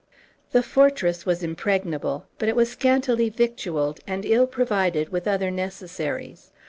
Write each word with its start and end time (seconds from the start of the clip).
The 0.51 0.63
fortress 0.63 1.27
was 1.27 1.43
impregnable, 1.43 2.25
but 2.39 2.49
it 2.49 2.55
was 2.55 2.71
scantily 2.71 3.29
victualled, 3.29 3.99
and 4.07 4.25
ill 4.25 4.47
provided 4.47 5.09
with 5.09 5.27
other 5.27 5.51
necessaries. 5.51 6.49